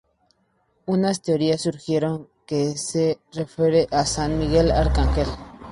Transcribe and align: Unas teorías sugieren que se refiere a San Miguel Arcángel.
Unas 0.87 1.21
teorías 1.21 1.61
sugieren 1.61 2.27
que 2.47 2.75
se 2.75 3.19
refiere 3.33 3.85
a 3.91 4.03
San 4.03 4.39
Miguel 4.39 4.71
Arcángel. 4.71 5.27